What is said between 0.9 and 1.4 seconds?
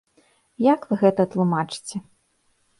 гэта